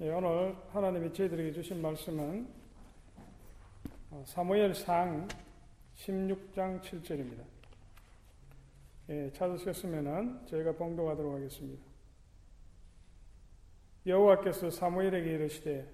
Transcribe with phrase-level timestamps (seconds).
[0.00, 2.48] 예, 오늘 하나님이 저희들에게 주신 말씀은
[4.10, 5.28] 어, 사무엘상
[5.94, 7.44] 16장 7절입니다.
[9.10, 11.80] 예, 찾으셨으면 저희가 봉독하도록 하겠습니다.
[14.04, 15.88] 여호와께서 사무엘에게 이르시되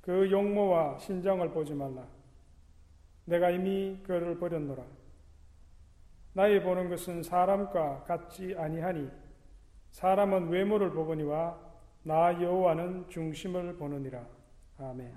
[0.00, 2.04] 그 용모와 신장을 보지 말라.
[3.24, 4.84] 내가 이미 그를 버렸노라.
[6.32, 9.08] 나의 보는 것은 사람과 같지 아니하니
[9.92, 11.71] 사람은 외모를 보거니와
[12.04, 14.26] 나 여호와는 중심을 보느니라.
[14.78, 15.14] 아멘.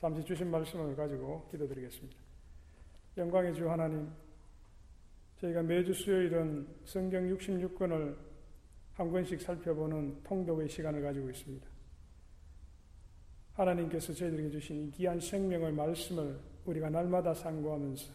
[0.00, 2.16] 잠시 주신 말씀을 가지고 기도드리겠습니다.
[3.16, 4.08] 영광의 주 하나님,
[5.40, 8.16] 저희가 매주 수요일은 성경 66권을
[8.94, 11.66] 한 권씩 살펴보는 통독의 시간을 가지고 있습니다.
[13.54, 18.12] 하나님께서 저희들에게 주신 이 귀한 생명의 말씀을 우리가 날마다 상고하면서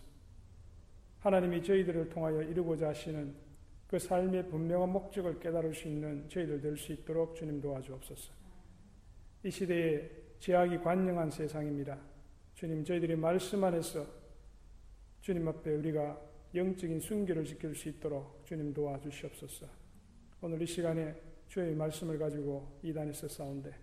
[1.19, 3.42] 하나님이 저희들을 통하여 이루고자 하시는
[3.93, 8.33] 그 삶의 분명한 목적을 깨달을 수 있는 저희들 될 수 있도록 주님 도와주옵소서.
[9.43, 11.99] 이 시대에 제약이 관영한 세상입니다.
[12.55, 14.03] 주님, 저희들이 말씀 안에서
[15.21, 16.19] 주님 앞에 우리가
[16.55, 19.67] 영적인 순결을 지킬 수 있도록 주님 도와주시옵소서.
[20.41, 21.13] 오늘 이 시간에
[21.47, 23.75] 주의 말씀을 가지고 이단에서 싸운데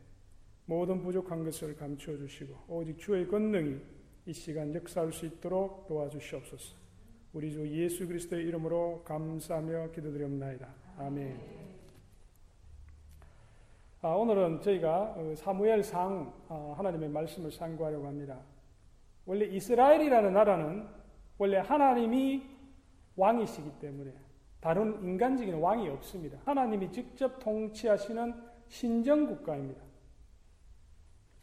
[0.64, 3.78] 모든 부족한 것을 감추어 주시고 오직 주의 권능이
[4.26, 6.89] 이 시간 역사할 수 있도록 도와주시옵소서.
[7.32, 10.66] 우리 주 예수 그리스도의 이름으로 감사하며 기도드리옵나이다.
[10.98, 11.38] 아멘.
[14.02, 18.36] 아, 오늘은 저희가 어, 사무엘상 아, 하나님의 말씀을 상고하려고 합니다.
[19.26, 20.88] 원래 이스라엘이라는 나라는
[21.38, 22.42] 원래 하나님이
[23.14, 24.12] 왕이시기 때문에
[24.60, 26.38] 다른 인간적인 왕이 없습니다.
[26.44, 28.34] 하나님이 직접 통치하시는
[28.66, 29.80] 신정 국가입니다.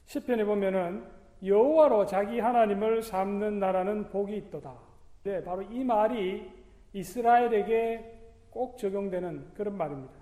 [0.04, 1.06] 시편에 보면은
[1.46, 4.87] 여호와로 자기 하나님을 삼는 나라는 복이 있도다.
[5.28, 6.50] 네, 바로 이 말이
[6.94, 8.18] 이스라엘에게
[8.50, 10.14] 꼭 적용되는 그런 말입니다.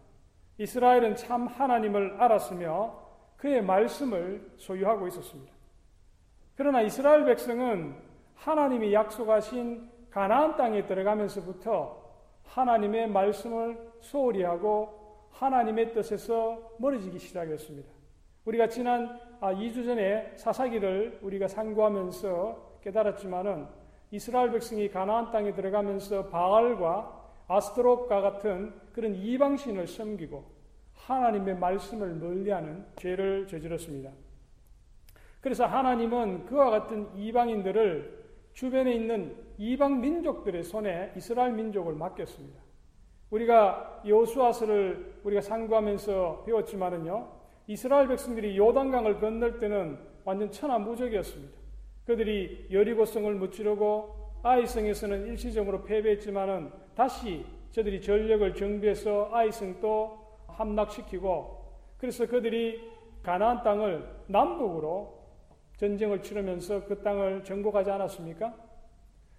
[0.58, 3.06] 이스라엘은 참 하나님을 알았으며
[3.38, 5.54] 그의 말씀을 소유하고 있었습니다.
[6.56, 7.96] 그러나 이스라엘 백성은
[8.34, 12.04] 하나님이 약속하신 가나안 땅에 들어가면서부터
[12.46, 17.88] 하나님의 말씀을 소홀히 하고 하나님의 뜻에서 멀어지기 시작했습니다.
[18.46, 27.24] 우리가 지난 2주 아, 전에 사사기를 우리가 상고하면서 깨달았지만은 이스라엘 백성이 가나안 땅에 들어가면서 바알과
[27.48, 30.44] 아스트롯과 같은 그런 이방 신을 섬기고
[30.94, 34.12] 하나님의 말씀을 멀리하는 죄를 저질렀습니다.
[35.42, 42.60] 그래서 하나님은 그와 같은 이방인들을 주변에 있는 이방 민족들의 손에 이스라엘 민족을 맡겼습니다.
[43.30, 47.28] 우리가 여수아서를 우리가 상고하면서 배웠지만은요,
[47.68, 51.65] 이스라엘 백성들이 요단강을 건널 때는 완전 천하무적이었습니다.
[52.06, 61.66] 그들이 여리고성을 무찌르고 아이성에서는 일시적으로 패배했지만은 다시 저들이 전력을 정비해서 아이성도 함락시키고
[61.98, 62.92] 그래서 그들이
[63.24, 65.16] 가나안 땅을 남북으로
[65.78, 68.54] 전쟁을 치르면서 그 땅을 정복하지 않았습니까?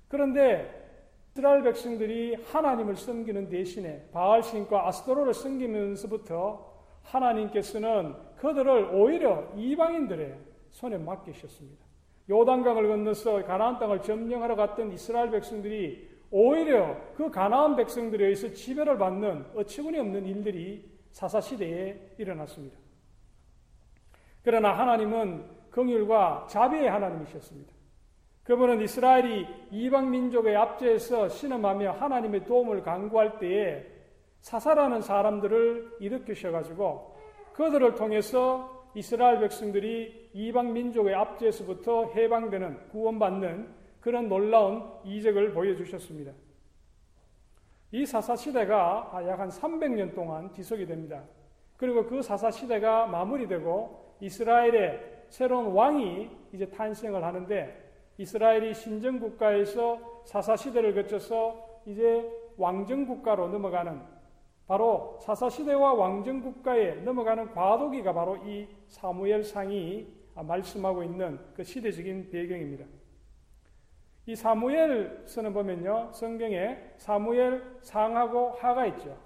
[0.09, 0.85] 그런데
[1.31, 10.39] 이스라엘 백성들이 하나님을 섬기는 대신에 바알 신과 아스도로를 섬기면서부터 하나님께서는 그들을 오히려 이방인들의
[10.71, 11.86] 손에 맡기셨습니다.
[12.29, 19.47] 요단강을 건너서 가나안 땅을 점령하러 갔던 이스라엘 백성들이 오히려 그 가나안 백성들에 의해서 지배를 받는
[19.55, 22.77] 어처구니 없는 일들이 사사 시대에 일어났습니다.
[24.43, 27.73] 그러나 하나님은 긍휼과 자비의 하나님이셨습니다.
[28.45, 33.85] 그분은 이스라엘이 이방 민족의 압제에서 신음하며 하나님의 도움을 강구할 때에
[34.41, 37.17] 사사라는 사람들을 일으키셔 가지고
[37.55, 43.69] 그들을 통해서 이스라엘 백성들이 이방 민족의 압제에서부터 해방되는 구원받는
[44.01, 46.33] 그런 놀라운 이적을 보여주셨습니다.
[47.93, 51.23] 이 사사 시대가 약 한 300년 동안 지속이 됩니다.
[51.77, 60.57] 그리고 그 사사 시대가 마무리되고 이스라엘의 새로운 왕이 이제 탄생을 하는데 이스라엘이 신정 국가에서 사사
[60.57, 62.27] 시대를 거쳐서 이제
[62.57, 64.01] 왕정 국가로 넘어가는
[64.67, 72.85] 바로 사사시대와 왕정국가에 넘어가는 과도기가 바로 이 사무엘상이 말씀하고 있는 그 시대적인 배경입니다.
[74.27, 79.17] 이 사무엘서는 보면요, 성경에 사무엘 상하고 하가 있죠.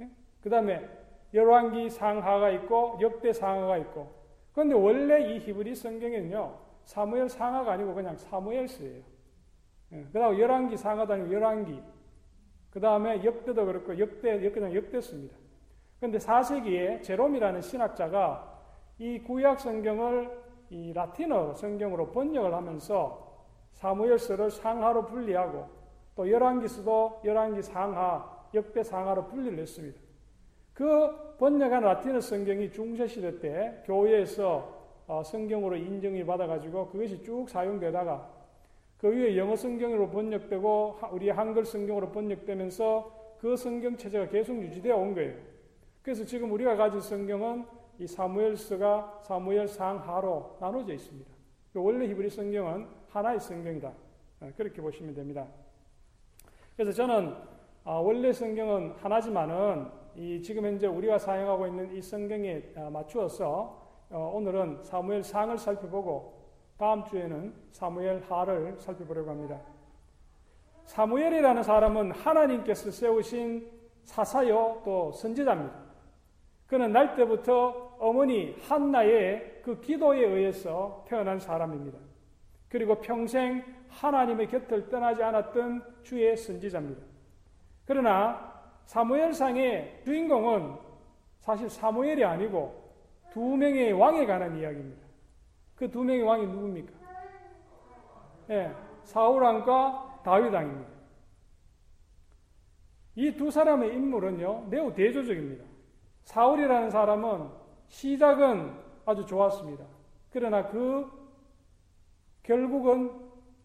[0.00, 0.10] 예?
[0.42, 0.88] 그 다음에
[1.32, 4.12] 열왕기 상하가 있고 역대 상하가 있고.
[4.52, 9.02] 그런데 원래 이 히브리 성경에는요, 사무엘 상하가 아니고 그냥 사무엘서예요.
[9.92, 10.04] 예?
[10.12, 11.80] 그 다음 열왕기 상하도 아니고 열왕기.
[12.78, 15.36] 그 다음에 역대도 그렇고 역대, 역대는 역대습니다.
[15.98, 18.56] 그런데 4세기에 제롬이라는 신학자가
[19.00, 20.30] 이 구약 성경을
[20.70, 25.66] 이 라틴어 성경으로 번역을 하면서 사무엘서를 상하로 분리하고
[26.14, 29.98] 또 열왕기서도 열왕기 상하, 역대 상하로 분리를 했습니다.
[30.72, 34.72] 그 번역한 라틴어 성경이 중세 시대 때 교회에서
[35.08, 38.37] 어, 성경으로 인정을 받아가지고 그것이 쭉 사용되다가
[38.98, 45.14] 그 위에 영어 성경으로 번역되고 우리 한글 성경으로 번역되면서 그 성경 체제가 계속 유지되어 온
[45.14, 45.34] 거예요.
[46.02, 47.64] 그래서 지금 우리가 가진 성경은
[48.00, 51.30] 이 사무엘서가 사무엘 상하로 나눠져 있습니다.
[51.72, 53.92] 그 원래 히브리 성경은 하나의 성경이다.
[54.40, 55.46] 어, 그렇게 보시면 됩니다.
[56.76, 57.34] 그래서 저는
[57.84, 59.86] 아, 원래 성경은 하나지만은
[60.16, 66.37] 이 지금 현재 우리가 사용하고 있는 이 성경에 아, 맞추어서 어, 오늘은 사무엘 상을 살펴보고
[66.78, 69.60] 다음 주에는 사무엘 하를 살펴보려고 합니다.
[70.84, 73.68] 사무엘이라는 사람은 하나님께서 세우신
[74.04, 75.88] 사사요 또 선지자입니다.
[76.66, 81.98] 그는 날 때부터 어머니 한나의 그 기도에 의해서 태어난 사람입니다.
[82.68, 87.02] 그리고 평생 하나님의 곁을 떠나지 않았던 주의 선지자입니다.
[87.86, 88.54] 그러나
[88.84, 90.76] 사무엘상의 주인공은
[91.40, 92.88] 사실 사무엘이 아니고
[93.30, 95.07] 두 명의 왕에 관한 이야기입니다.
[95.78, 96.92] 그 두 명의 왕이 누굽니까?
[98.50, 100.90] 예, 사울왕과 다윗왕입니다.
[103.14, 105.64] 이 두 사람의 인물은요, 매우 대조적입니다.
[106.24, 107.48] 사울이라는 사람은
[107.88, 108.72] 시작은
[109.06, 109.84] 아주 좋았습니다.
[110.30, 111.06] 그러나 그
[112.42, 113.12] 결국은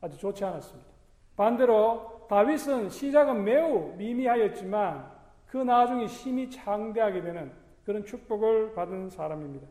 [0.02, 0.90] 아주 좋지 않았습니다.
[1.36, 5.12] 반대로 다윗은 시작은 매우 미미하였지만
[5.48, 7.52] 그 나중에 힘이 창대하게 되는
[7.86, 9.68] 그런 축복을 받은 사람입니다.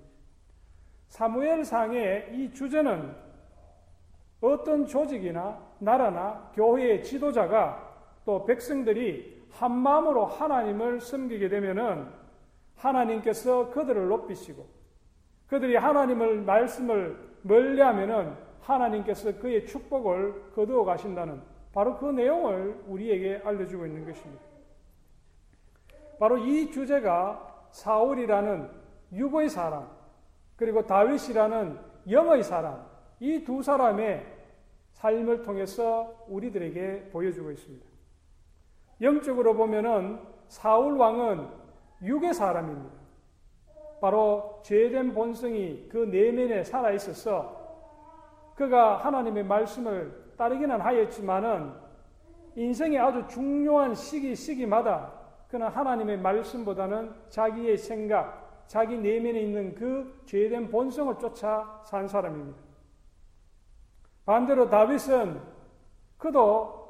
[1.12, 3.14] 사무엘상의 이 주제는
[4.40, 7.92] 어떤 조직이나 나라나 교회의 지도자가
[8.24, 12.06] 또 백성들이 한 마음으로 하나님을 섬기게 되면은
[12.76, 14.66] 하나님께서 그들을 높이시고
[15.48, 21.42] 그들이 하나님을 말씀을 멀리하면은 하나님께서 그의 축복을 거두어 가신다는
[21.74, 24.42] 바로 그 내용을 우리에게 알려주고 있는 것입니다.
[26.18, 28.70] 바로 이 주제가 사울이라는
[29.12, 30.01] 유고의 사람,
[30.62, 31.76] 그리고 다윗이라는
[32.08, 32.86] 영의 사람,
[33.18, 34.24] 이 두 사람의
[34.92, 37.84] 삶을 통해서 우리들에게 보여주고 있습니다.
[39.00, 41.48] 영적으로 보면은 사울 왕은
[42.04, 42.94] 육의 사람입니다.
[44.00, 47.60] 바로 죄된 본성이 그 내면에 살아 있어서
[48.54, 51.72] 그가 하나님의 말씀을 따르기는 하였지만은
[52.54, 55.12] 인생의 아주 중요한 시기 시기마다
[55.48, 58.41] 그는 하나님의 말씀보다는 자기의 생각,
[58.72, 62.58] 자기 내면에 있는 그 죄된 본성을 쫓아 산 사람입니다.
[64.24, 65.38] 반대로 다윗은
[66.16, 66.88] 그도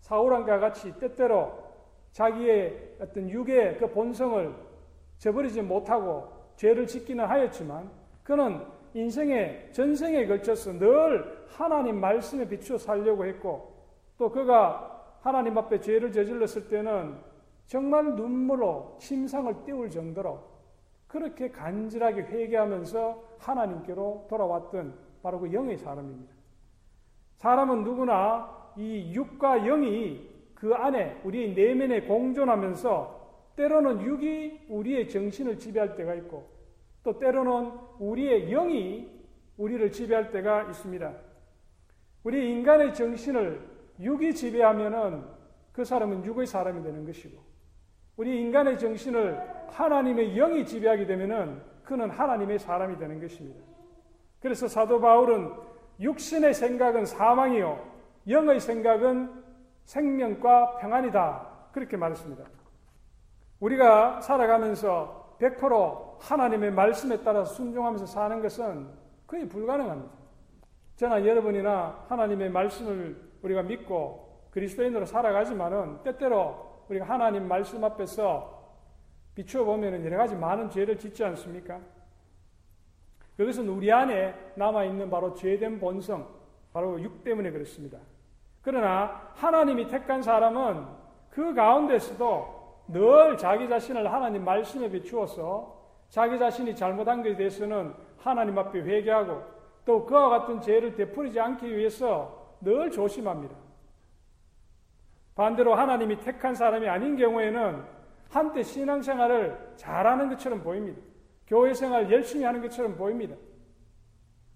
[0.00, 1.52] 사울왕과 같이 때때로
[2.12, 4.54] 자기의 어떤 육의 그 본성을
[5.18, 7.90] 저버리지 못하고 죄를 짓기는 하였지만
[8.22, 8.64] 그는
[8.94, 13.84] 인생의 전생에 걸쳐서 늘 하나님 말씀에 비추어 살려고 했고
[14.16, 17.18] 또 그가 하나님 앞에 죄를 저질렀을 때는
[17.66, 20.51] 정말 눈물로 침상을 띄울 정도로
[21.12, 26.32] 그렇게 간절하게 회개하면서 하나님께로 돌아왔던 바로 그 영의 사람입니다.
[27.36, 35.96] 사람은 누구나 이 육과 영이 그 안에 우리의 내면에 공존하면서 때로는 육이 우리의 정신을 지배할
[35.96, 36.48] 때가 있고
[37.02, 39.06] 또 때로는 우리의 영이
[39.58, 41.12] 우리를 지배할 때가 있습니다.
[42.24, 43.60] 우리 인간의 정신을
[44.00, 45.24] 육이 지배하면은
[45.72, 47.51] 그 사람은 육의 사람이 되는 것이고
[48.22, 49.36] 우리 인간의 정신을
[49.72, 53.60] 하나님의 영이 지배하게 되면은 그는 하나님의 사람이 되는 것입니다.
[54.40, 55.52] 그래서 사도 바울은
[55.98, 57.84] 육신의 생각은 사망이요
[58.28, 59.42] 영의 생각은
[59.86, 61.48] 생명과 평안이다.
[61.72, 62.44] 그렇게 말했습니다.
[63.58, 68.86] 우리가 살아가면서 100% 하나님의 말씀에 따라 순종하면서 사는 것은
[69.26, 70.14] 거의 불가능합니다.
[70.94, 78.60] 저나 여러분이나 하나님의 말씀을 우리가 믿고 그리스도인으로 살아가지만은 때때로 우리가 하나님 말씀 앞에서
[79.34, 81.80] 비추어 보면 여러 가지 많은 죄를 짓지 않습니까?
[83.36, 86.28] 그것은 우리 안에 남아 있는 바로 죄된 본성,
[86.72, 87.98] 바로 육 때문에 그렇습니다.
[88.60, 90.86] 그러나 하나님이 택한 사람은
[91.30, 95.80] 그 가운데서도 늘 자기 자신을 하나님 말씀에 비추어서
[96.10, 99.42] 자기 자신이 잘못한 것에 대해서는 하나님 앞에 회개하고
[99.86, 103.61] 또 그와 같은 죄를 되풀이지 않기 위해서 늘 조심합니다.
[105.34, 107.82] 반대로 하나님이 택한 사람이 아닌 경우에는
[108.28, 111.00] 한때 신앙생활을 잘하는 것처럼 보입니다.
[111.46, 113.36] 교회 생활 열심히 하는 것처럼 보입니다.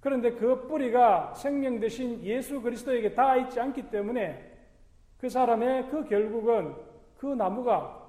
[0.00, 4.52] 그런데 그 뿌리가 생명 대신 예수 그리스도에게 닿아 있지 않기 때문에
[5.18, 6.75] 그 사람의 그 결국은
[7.18, 8.06] 그 나무가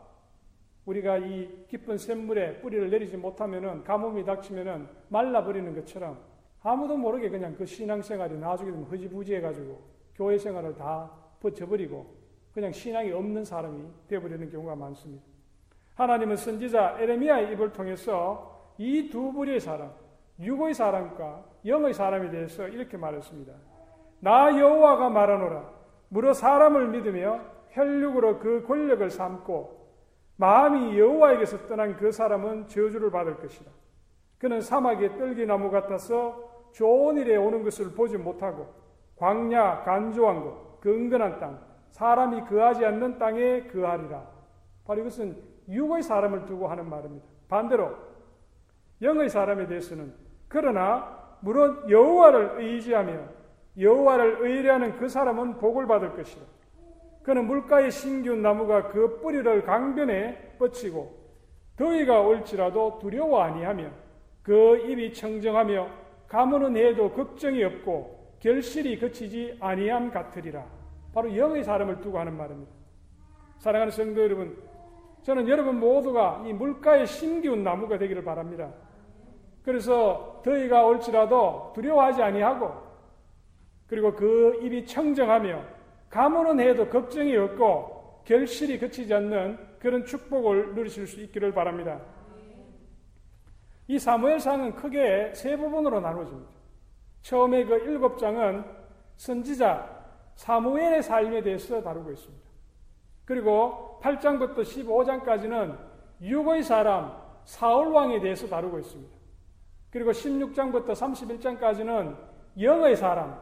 [0.85, 6.17] 우리가 이 깊은 샘물에 뿌리를 내리지 못하면은 가뭄이 닥치면은 말라버리는 것처럼
[6.63, 9.81] 아무도 모르게 그냥 그 신앙생활이 나중에 되면 허지부지해가지고
[10.15, 12.16] 교회 생활을 다 버텨버리고
[12.57, 15.23] 그냥 신앙이 없는 사람이 되어버리는 경우가 많습니다.
[15.93, 19.91] 하나님은 선지자 에레미야의 입을 통해서 이 두 부류의 사람,
[20.39, 23.53] 육의 사람과 영의 사람에 대해서 이렇게 말했습니다.
[24.21, 25.69] 나 여호와가 말하노라.
[26.09, 27.41] 무릇 사람을 믿으며
[27.73, 29.77] 혈육으로 그 권력을 삼고
[30.37, 33.69] 마음이 여호와에게서 떠난 그 사람은 저주를 받을 것이다.
[34.39, 38.73] 그는 사막의 떨기나무 같아서 좋은 일에 오는 것을 보지 못하고
[39.17, 44.23] 광야 간조한 곳, 그 은근한 땅, 사람이 거하지 않는 땅에 거하리라.
[44.85, 45.35] 바로 이것은
[45.69, 47.25] 육의 사람을 두고 하는 말입니다.
[47.49, 47.95] 반대로
[49.01, 50.13] 영의 사람에 대해서는
[50.47, 53.19] 그러나 물론 여호와를 의지하며
[53.79, 56.43] 여호와를 의뢰하는 그 사람은 복을 받을 것이다.
[57.23, 61.15] 그는 물가에 신기운 나무가 그 뿌리를 강변에 뻗치고
[61.75, 63.89] 더위가 올지라도 두려워 아니하며
[64.41, 65.89] 그 입이 청정하며
[66.27, 70.76] 가무는 해도 걱정이 없고 결실이 그치지 아니함 같으리라.
[71.17, 72.71] 바로 영의 사람을 두고 하는 말입니다.
[73.57, 74.55] 사랑하는 성도 여러분,
[75.23, 78.71] 저는 여러분 모두가 이 물가에 신기운 나무가 되기를 바랍니다.
[79.63, 82.71] 그래서 더위가 올지라도 두려워하지 아니하고
[83.87, 85.63] 그리고 그 입이 청정하며
[86.11, 91.99] 가문은 해도 걱정이 없고 결실이 그치지 않는 그런 축복을 누리실 수 있기를 바랍니다.
[93.87, 96.51] 이 사무엘상은 크게 세 부분으로 나눠집니다.
[97.23, 98.63] 처음에 그 일곱 장은
[99.15, 99.96] 선지자
[100.37, 102.47] 사무엘의 삶에 대해서 다루고 있습니다.
[103.25, 105.77] 그리고 8장부터 15장까지는
[106.21, 109.17] 육의 사람 사울 왕에 대해서 다루고 있습니다.
[109.89, 112.15] 그리고 16장부터 31장까지는
[112.61, 113.39] 영의 사람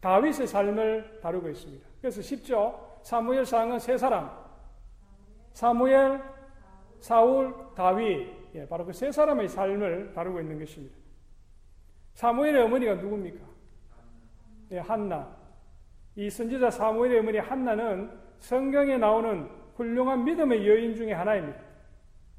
[0.00, 1.86] 다윗의 삶을 다루고 있습니다.
[2.00, 2.98] 그래서 쉽죠.
[3.02, 4.30] 사무엘상은 세 사람.
[5.52, 6.22] 사무엘,
[7.00, 8.30] 사울, 다윗.
[8.54, 10.94] 예, 바로 그 세 사람의 삶을 다루고 있는 것입니다.
[12.14, 13.44] 사무엘의 어머니가 누굽니까?
[14.72, 15.45] 예, 한나.
[16.16, 21.60] 이 선지자 사무엘의 어머니 한나는 성경에 나오는 훌륭한 믿음의 여인 중의 하나입니다.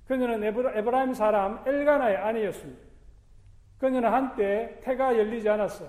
[0.07, 2.81] 그녀는 에브라임 사람 엘가나의 아내였습니다.
[3.77, 5.85] 그녀는 한때 태가 열리지 않았어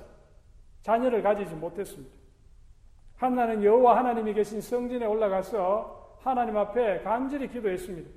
[0.83, 2.14] 자녀를 가지지 못했습니다.
[3.16, 8.11] 한나는 여호와 하나님이 계신 성전에 올라가서 하나님 앞에 간절히 기도했습니다.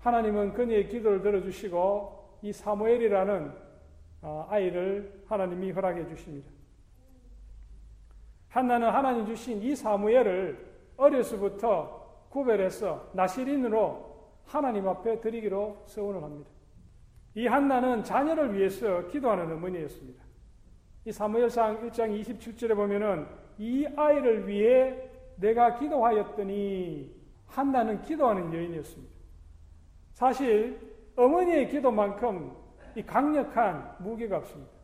[0.00, 3.52] 하나님은 그녀의 기도를 들어주시고 이 사무엘이라는
[4.22, 6.50] 어, 아이를 하나님이 허락해 주십니다.
[8.50, 14.10] 한나는 하나님 주신 이 사무엘을 어려서부터 구별해서 나시린으로
[14.44, 16.50] 하나님 앞에 드리기로 서원을 합니다.
[17.34, 20.22] 이 한나는 자녀를 위해서 기도하는 어머니였습니다.
[21.04, 23.26] 이 사무엘상 1장 27절에 보면은
[23.56, 27.14] 이 아이를 위해 내가 기도하였더니
[27.46, 29.14] 한나는 기도하는 여인이었습니다.
[30.12, 30.78] 사실
[31.16, 32.52] 어머니의 기도만큼
[32.96, 34.79] 이 강력한 무게가 없습니다.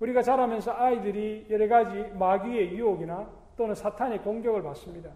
[0.00, 5.10] 우리가 자라면서 아이들이 여러 가지 마귀의 유혹이나 또는 사탄의 공격을 받습니다.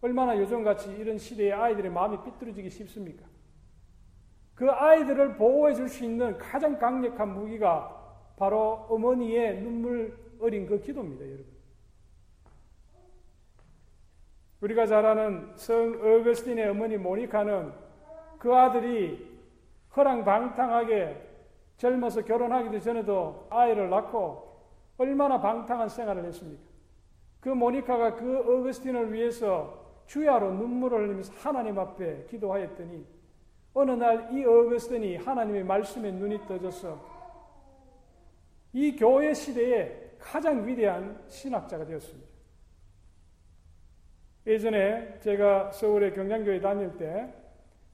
[0.00, 3.24] 얼마나 요즘같이 이런 시대에 아이들의 마음이 삐뚤어지기 쉽습니까?
[4.54, 7.98] 그 아이들을 보호해 줄 수 있는 가장 강력한 무기가
[8.36, 11.46] 바로 어머니의 눈물 어린 그 기도입니다, 여러분.
[14.60, 17.72] 우리가 잘 아는 성 어거스틴의 어머니 모니카는
[18.38, 19.28] 그 아들이
[19.96, 21.31] 허랑방탕하게
[21.76, 24.50] 젊어서 결혼하기도 전에도 아이를 낳고
[24.98, 26.62] 얼마나 방탕한 생활을 했습니까?
[27.40, 33.04] 그 모니카가 그 어거스틴을 위해서 주야로 눈물을 흘리면서 하나님 앞에 기도하였더니
[33.74, 37.12] 어느 날 이 어거스틴이 하나님의 말씀에 눈이 떠져서
[38.74, 42.28] 이 교회 시대에 가장 위대한 신학자가 되었습니다.
[44.46, 47.32] 예전에 제가 서울의 경장교회 다닐 때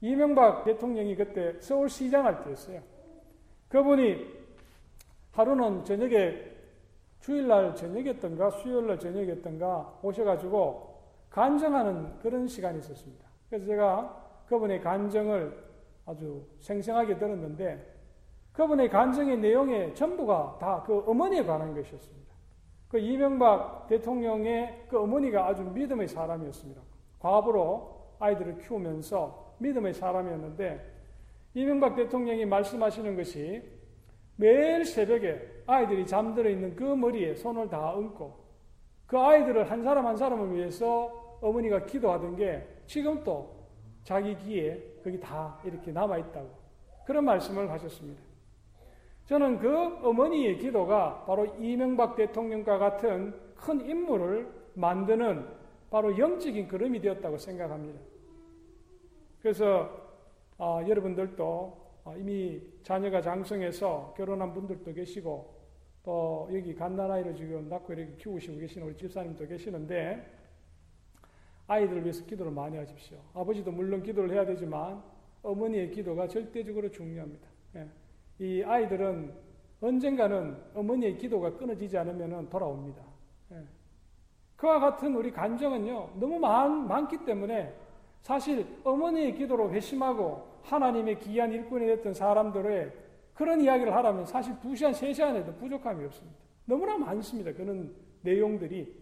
[0.01, 2.81] 이명박 대통령이 그때 서울시장 할 때였어요.
[3.69, 4.39] 그분이
[5.31, 6.49] 하루는 저녁에
[7.19, 10.99] 주일날 저녁이었던가 수요일날 저녁이었던가 오셔가지고
[11.29, 13.25] 간정하는 그런 시간이 있었습니다.
[13.49, 15.69] 그래서 제가 그분의 간정을
[16.05, 17.95] 아주 생생하게 들었는데
[18.53, 22.33] 그분의 간증의 내용에 전부가 다 그 어머니에 관한 것이었습니다.
[22.87, 26.81] 그 이명박 대통령의 그 어머니가 아주 믿음의 사람이었습니다.
[27.19, 30.98] 과부로 아이들을 키우면서 믿음의 사람이었는데
[31.53, 33.61] 이명박 대통령이 말씀하시는 것이
[34.35, 38.37] 매일 새벽에 아이들이 잠들어 있는 그 머리에 손을 다 얹고
[39.05, 43.59] 그 아이들을 한 사람 한 사람을 위해서 어머니가 기도하던 게 지금도
[44.03, 46.49] 자기 귀에 거기 다 이렇게 남아있다고
[47.05, 48.21] 그런 말씀을 하셨습니다.
[49.25, 55.45] 저는 그 어머니의 기도가 바로 이명박 대통령과 같은 큰 인물을 만드는
[55.89, 57.99] 바로 영적인 그름이 되었다고 생각합니다.
[59.41, 59.98] 그래서
[60.59, 61.45] 어, 여러분들도
[62.03, 65.57] 어, 이미 자녀가 장성해서 결혼한 분들도 계시고
[66.03, 70.37] 또 여기 갓난아이를 지금 낳고 이렇게 키우시고 계시는 우리 집사님도 계시는데
[71.67, 73.19] 아이들을 위해서 기도를 많이 하십시오.
[73.33, 75.01] 아버지도 물론 기도를 해야 되지만
[75.43, 77.47] 어머니의 기도가 절대적으로 중요합니다.
[77.75, 77.87] 예.
[78.39, 79.33] 이 아이들은
[79.79, 83.01] 언젠가는 어머니의 기도가 끊어지지 않으면 돌아옵니다.
[83.53, 83.63] 예.
[84.57, 87.73] 그와 같은 우리 간정은요, 너무 많, 많기 때문에
[88.21, 92.91] 사실 어머니의 기도로 회심하고 하나님의 귀한 일꾼이 됐던 사람들의
[93.33, 96.37] 그런 이야기를 하라면 사실 2시간, 3시간 에도 부족함이 없습니다.
[96.65, 97.53] 너무나 많습니다.
[97.53, 98.99] 그런 내용들이.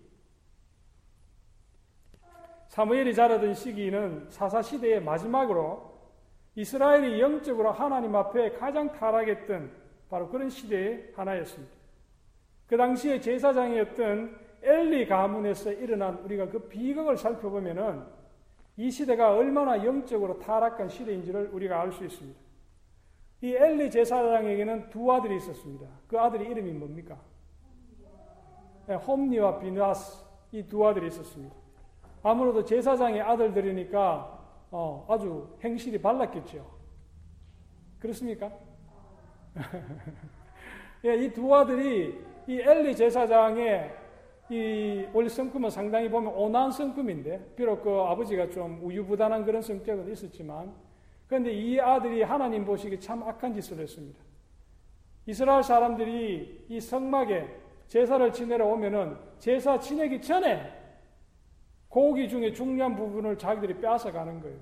[2.68, 5.98] 사무엘이 자라던 시기는 사사시대의 마지막으로
[6.56, 9.72] 이스라엘이 영적으로 하나님 앞에 가장 타락했던
[10.10, 11.74] 바로 그런 시대의 하나였습니다.
[12.68, 18.04] 그 당시에 제사장이었던 엘리 가문에서 일어난 우리가 그 비극을 살펴보면은
[18.78, 22.40] 이 시대가 얼마나 영적으로 타락한 시대인지를 우리가 알 수 있습니다.
[23.42, 25.88] 이 엘리 제사장에게는 두 아들이 있었습니다.
[26.08, 27.18] 그 아들이 이름이 뭡니까?
[28.88, 31.56] 네, 홈니와 비나스 이 두 아들이 있었습니다.
[32.24, 34.38] 아무래도 제사장의 아들들이니까
[34.72, 36.66] 어, 아주 행실이 발랐겠죠.
[38.00, 38.52] 그렇습니까?
[41.06, 43.94] 예, 이 두 아들이 이 엘리 제사장의
[44.50, 50.74] 이 원래 성품은 상당히 보면 온화한 성품인데 비록 그 아버지가 좀 우유부단한 그런 성격은 있었지만
[51.28, 54.20] 그런데 이 아들이 하나님 보시기에 참 악한 짓을 했습니다.
[55.26, 57.48] 이스라엘 사람들이 이 성막에
[57.88, 60.74] 제사를 지내러 오면은 제사 지내기 전에
[61.90, 64.58] 고기 중에 중요한 부분을 자기들이 빼앗아 가는 거예요.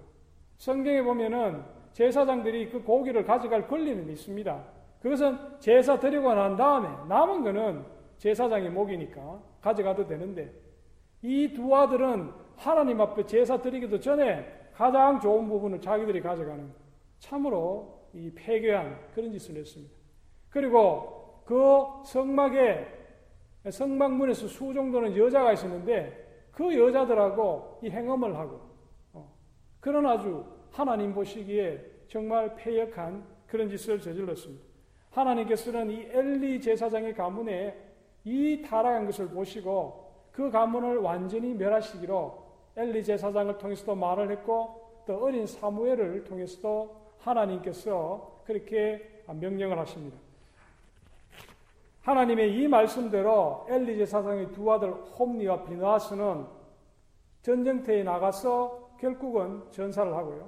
[0.57, 1.63] 성경에 보면은
[1.93, 4.63] 제사장들이 그 고기를 가져갈 권리는 있습니다.
[5.01, 10.51] 그것은 제사 드리고 난 다음에 남은 거는 제사장의 목이니까 가져가도 되는데
[11.21, 16.71] 이 두 아들은 하나님 앞에 제사 드리기도 전에 가장 좋은 부분을 자기들이 가져가는
[17.19, 19.93] 참으로 이 폐교한 그런 짓을 했습니다.
[20.49, 22.87] 그리고 그 성막에
[23.69, 28.61] 성막문에서 수 정도는 여자가 있었는데 그 여자들하고 이 행음을 하고
[29.13, 29.33] 어,
[29.79, 34.63] 그런 아주 하나님 보시기에 정말 폐역한 그런 짓을 저질렀습니다.
[35.11, 37.84] 하나님께서는 이 엘리 제사장의 가문에
[38.25, 42.43] 이 타락한 것을 보시고 그 가문을 완전히 멸하시기로
[42.75, 50.17] 엘리 제 사장을 통해서도 말을 했고 또 어린 사무엘을 통해서도 하나님께서 그렇게 명령을 하십니다.
[52.01, 56.45] 하나님의 이 말씀대로 엘리 제사장의 두 아들 홈니와 비나스는
[57.41, 60.47] 전쟁터에 나가서 결국은 전사를 하고요.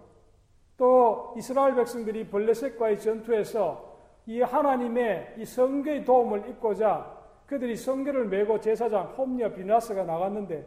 [0.77, 7.16] 또 이스라엘 백성들이 벌레셋과의 전투에서 이 하나님의 이 성교의 도움을 입고자
[7.47, 10.65] 그들이 성계를 메고 제사장 홈니와 비나스가 나갔는데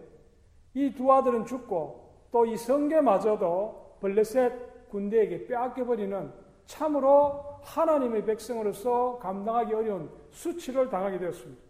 [0.74, 6.32] 이 두 아들은 죽고 또 이 성계마저도 블레셋 군대에게 빼앗겨버리는
[6.66, 11.60] 참으로 하나님의 백성으로서 감당하기 어려운 수치를 당하게 되었습니다.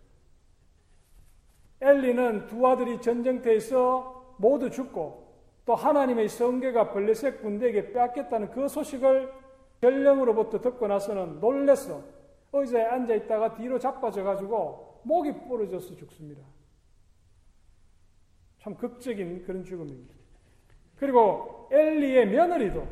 [1.80, 5.28] 엘리는 두 아들이 전쟁터에서 모두 죽고
[5.64, 9.32] 또 하나님의 성계가 블레셋 군대에게 빼앗겼다는 그 소식을
[9.80, 12.02] 전령으로부터 듣고 나서는 놀래서
[12.52, 16.42] 의자에 앉아 있다가 뒤로 자빠져 가지고 목이 부러져서 죽습니다.
[18.58, 20.14] 참 극적인 그런 죽음입니다.
[20.96, 22.86] 그리고 엘리의 며느리도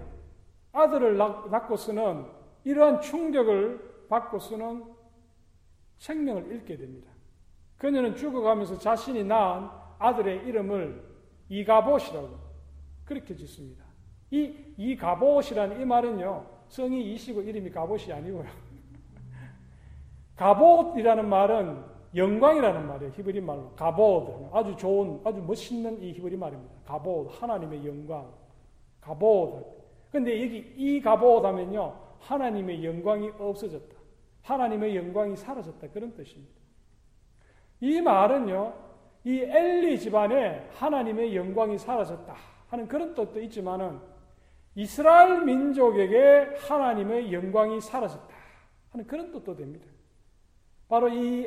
[0.73, 2.27] 아들을 낳고서는
[2.65, 4.85] 이러한 충격을 받고서는
[5.99, 7.11] 생명을 잃게 됩니다.
[7.77, 9.69] 그녀는 죽어가면서 자신이 낳은
[9.99, 11.05] 아들의 이름을
[11.49, 12.39] 이가봇이라고
[13.05, 13.85] 그렇게 짓습니다.
[14.31, 18.47] 이 이가봇이라는 이 말은요 성이 이시고 이름이 가봇이 아니고요.
[20.37, 23.13] 가봇이라는 말은 영광이라는 말이에요.
[23.13, 23.71] 히브리 말로.
[23.77, 24.49] 가보드.
[24.53, 26.75] 아주 좋은, 아주 멋있는 이 히브리 말입니다.
[26.85, 27.31] 가보드.
[27.39, 28.33] 하나님의 영광.
[29.01, 29.65] 가보드.
[30.11, 31.95] 근데 여기 이 가보드 하면요.
[32.21, 33.97] 하나님의 영광이 없어졌다.
[34.43, 35.89] 하나님의 영광이 사라졌다.
[35.89, 36.59] 그런 뜻입니다.
[37.81, 38.75] 이 말은요.
[39.25, 42.35] 이 엘리 집안에 하나님의 영광이 사라졌다.
[42.69, 43.99] 하는 그런 뜻도 있지만은
[44.75, 48.35] 이스라엘 민족에게 하나님의 영광이 사라졌다.
[48.91, 49.87] 하는 그런 뜻도 됩니다.
[50.89, 51.47] 바로 이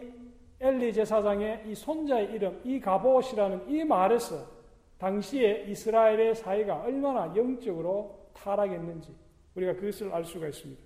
[0.62, 4.46] 엘리 제사장의 이 손자의 이름, 이 가봇이라는 이 말에서
[5.00, 9.16] 당시에 이스라엘의 사회가 얼마나 영적으로 타락했는지
[9.56, 10.82] 우리가 그것을 알 수가 있습니다.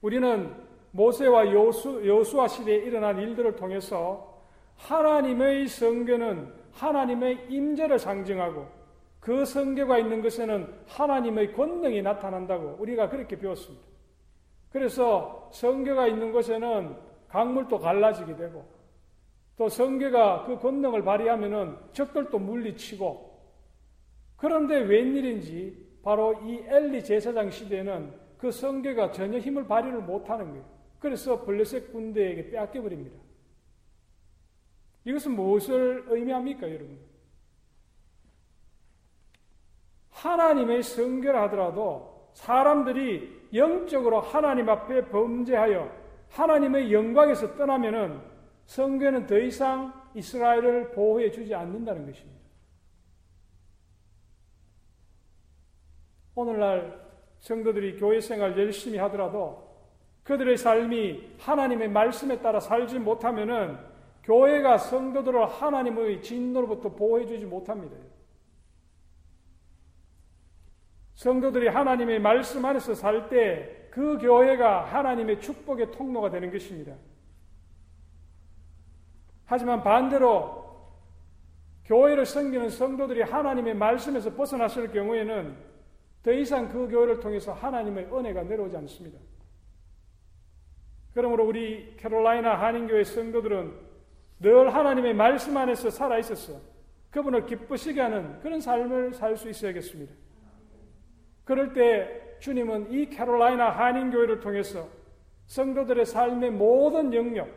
[0.00, 0.52] 우리는
[0.90, 4.42] 모세와 여수, 여수아 시대에 일어난 일들을 통해서
[4.76, 8.66] 하나님의 성교는 하나님의 임재를 상징하고
[9.20, 13.86] 그 성교가 있는 것에는 하나님의 권능이 나타난다고 우리가 그렇게 배웠습니다.
[14.70, 18.62] 그래서 성교가 있는 곳에는 강물도 갈라지게 되고
[19.56, 23.32] 또 성계가 그 권능을 발휘하면은 적들도 물리치고
[24.36, 30.64] 그런데 웬일인지 바로 이 엘리 제사장 시대에는 그 성계가 전혀 힘을 발휘를 못하는 거예요.
[30.98, 33.16] 그래서 블레셋 군대에게 빼앗겨 버립니다.
[35.04, 36.98] 이것은 무엇을 의미합니까, 여러분?
[40.10, 46.01] 하나님의 성결 하더라도 사람들이 영적으로 하나님 앞에 범죄하여
[46.32, 48.20] 하나님의 영광에서 떠나면은
[48.66, 52.40] 성교는 더 이상 이스라엘을 보호해 주지 않는다는 것입니다.
[56.34, 57.02] 오늘날
[57.40, 59.70] 성도들이 교회 생활 열심히 하더라도
[60.22, 63.76] 그들의 삶이 하나님의 말씀에 따라 살지 못하면은
[64.22, 67.96] 교회가 성도들을 하나님의 진노로부터 보호해 주지 못합니다.
[71.14, 76.94] 성도들이 하나님의 말씀 안에서 살 때 그 교회가 하나님의 축복의 통로가 되는 것입니다.
[79.44, 80.62] 하지만 반대로
[81.84, 85.54] 교회를 섬기는 성도들이 하나님의 말씀에서 벗어났을 경우에는
[86.22, 89.18] 더 이상 그 교회를 통해서 하나님의 은혜가 내려오지 않습니다.
[91.12, 93.74] 그러므로 우리 캐롤라이나 한인교회 성도들은
[94.40, 96.58] 늘 하나님의 말씀 안에서 살아 있었어.
[97.10, 100.14] 그분을 기쁘시게 하는 그런 삶을 살 수 있어야겠습니다.
[101.44, 104.88] 그럴 때 주님은 이 캐롤라이나 한인교회를 통해서
[105.46, 107.48] 성도들의 삶의 모든 영역,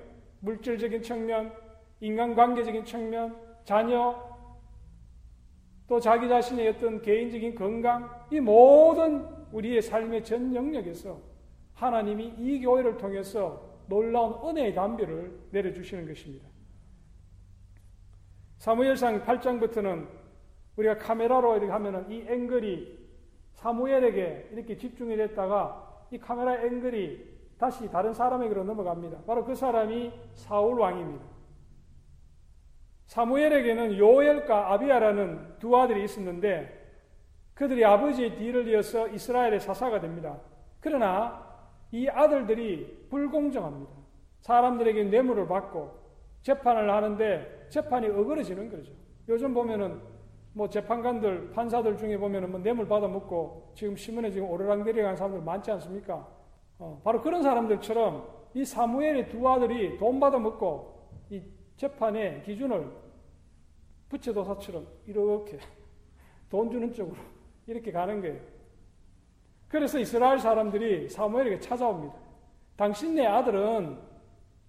[0.41, 1.51] 물질적인 측면,
[2.01, 4.15] 인간관계적인 측면, 자녀,
[5.87, 11.19] 또 자기 자신의 어떤 개인적인 건강, 이 모든 우리의 삶의 전 영역에서
[11.73, 16.47] 하나님이 이 교회를 통해서 놀라운 은혜의 담비를 내려주시는 것입니다.
[18.59, 20.07] 사무엘상 8장부터는
[20.75, 23.04] 우리가 카메라로 이렇게 하면은 이 앵글이
[23.65, 29.23] 사무엘에게 이렇게 집중이 됐다가 이 카메라 앵글이 다시 다른 사람에게로 넘어갑니다.
[29.25, 31.25] 바로 그 사람이 사울 왕입니다.
[33.07, 36.83] 사무엘에게는 요엘과 아비아라는 두 아들이 있었는데
[37.55, 40.39] 그들이 아버지의 뒤를 이어서 이스라엘의 사사가 됩니다.
[40.79, 41.43] 그러나
[41.91, 43.91] 이 아들들이 불공정합니다.
[44.41, 45.91] 사람들에게 뇌물을 받고
[46.43, 48.91] 재판을 하는데 재판이 어그러지는 거죠.
[49.27, 50.14] 요즘 보면은
[50.55, 55.41] 뭐 재판관들, 판사들 중에 보면은 뭐 뇌물 받아 먹고 지금 신문에 지금 오르락 내리간 사람들
[55.41, 56.25] 많지 않습니까?
[56.79, 61.41] 어, 바로 그런 사람들처럼 이 사무엘의 두 아들이 돈 받아 먹고 이
[61.75, 62.89] 재판의 기준을
[64.07, 65.59] 부채도사처럼 이렇게
[66.49, 67.17] 돈 주는 쪽으로
[67.67, 68.39] 이렇게 가는 거예요.
[69.67, 72.15] 그래서 이스라엘 사람들이 사무엘에게 찾아옵니다.
[72.77, 73.99] 당신네 아들은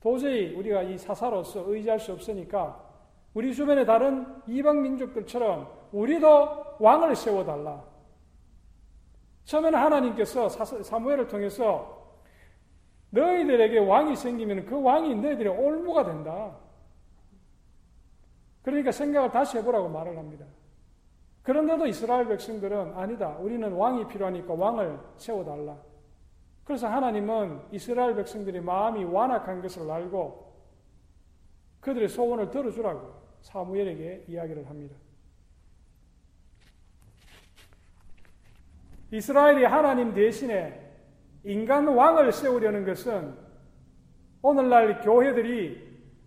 [0.01, 2.86] 도저히 우리가 이 사사로서 의지할 수 없으니까
[3.37, 7.85] 우리 주변의 다른 이방 민족들처럼 우리도 왕을 세워달라.
[9.45, 12.17] 처음에는 하나님께서 사무엘을 통해서
[13.11, 16.57] 너희들에게 왕이 생기면 그 왕이 너희들의 올무가 된다.
[18.63, 20.47] 그러니까 생각을 다시 해보라고 말을 합니다.
[21.43, 23.37] 그런데도 이스라엘 백성들은 아니다.
[23.37, 25.77] 우리는 왕이 필요하니까 왕을 세워달라.
[26.65, 30.55] 그래서 하나님은 이스라엘 백성들의 마음이 완악한 것을 알고
[31.81, 34.97] 그들의 소원을 들어주라고 사무엘에게 이야기를 합니다.
[39.13, 40.83] 이스라엘이 하나님 대신에
[41.45, 43.37] 인간 왕을 세우려는 것은
[44.43, 45.81] 오늘날 교회들이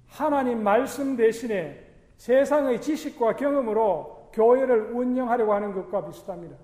[0.08, 6.55] 하나님 말씀 대신에 세상의 지식과 경험으로 교회를 운영하려고 하는 것과 비슷합니다.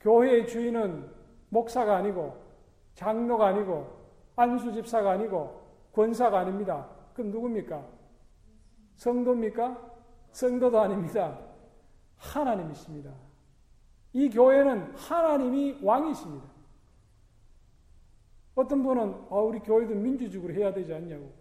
[0.00, 1.10] 교회의 주인은
[1.48, 2.36] 목사가 아니고
[2.94, 3.98] 장로가 아니고
[4.36, 6.97] 안수 집사가 아니고 권사가 아닙니다.
[7.18, 7.84] 그럼 누굽니까?
[8.94, 9.92] 성도입니까?
[10.30, 11.36] 성도도 아닙니다.
[12.16, 13.12] 하나님이십니다.
[14.12, 16.46] 이 교회는 하나님이 왕이십니다.
[18.54, 21.32] 어떤 분은 아, 우리 교회도 민주주의로 해야 되지 않냐고.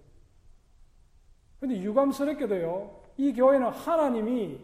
[1.60, 4.60] 근데 유감스럽게도요, 이 교회는 하나님이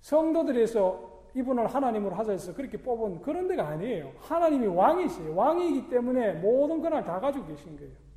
[0.00, 4.14] 성도들에서 이분을 하나님으로 하자 해서 그렇게 뽑은 그런 데가 아니에요.
[4.18, 5.32] 하나님이 왕이세요.
[5.36, 8.09] 왕이기 때문에 모든 권한을 다 가지고 계신 거예요.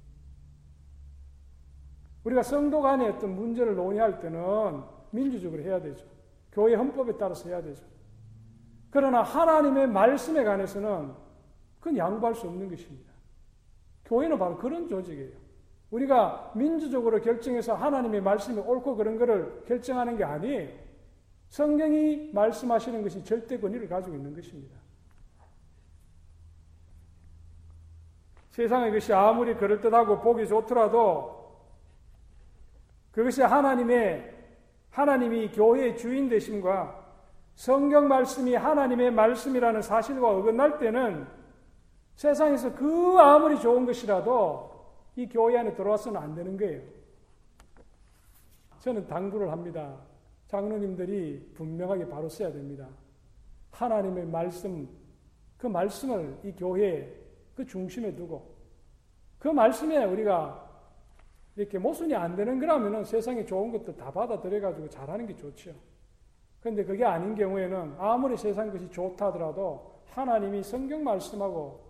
[2.23, 6.05] 우리가 성도 간의 어떤 문제를 논의할 때는 민주적으로 해야 되죠.
[6.51, 7.83] 교회 헌법에 따라서 해야 되죠.
[8.89, 11.13] 그러나 하나님의 말씀에 관해서는
[11.79, 13.11] 그건 양보할 수 없는 것입니다.
[14.05, 15.43] 교회는 바로 그런 조직이에요.
[15.91, 20.69] 우리가 민주적으로 결정해서 하나님의 말씀이 옳고 그런 것을 결정하는 게 아니에요.
[21.49, 24.75] 성경이 말씀하시는 것이 절대 권위를 가지고 있는 것입니다.
[28.51, 31.42] 세상의 것이 아무리 그럴듯하고 보기 좋더라도
[33.13, 34.33] 그것이 하나님의
[34.89, 37.01] 하나님이 교회의 주인 되심과
[37.55, 41.25] 성경 말씀이 하나님의 말씀이라는 사실과 어긋날 때는
[42.15, 44.71] 세상에서 그 아무리 좋은 것이라도
[45.15, 46.81] 이 교회 안에 들어와서는 안 되는 거예요.
[48.79, 49.95] 저는 당부를 합니다.
[50.47, 52.87] 장로님들이 분명하게 바로 써야 됩니다.
[53.71, 54.87] 하나님의 말씀,
[55.57, 57.13] 그 말씀을 이 교회의
[57.55, 58.53] 그 중심에 두고
[59.39, 60.62] 그 말씀에 우리가
[61.55, 65.73] 이렇게 모순이 안 되는 거라면 세상에 좋은 것들 다 받아들여가지고 잘하는 게 좋죠.
[66.59, 71.83] 그런데 그게 아닌 경우에는 아무리 세상 것이 좋다 하더라도 하나님이 성경 말씀하고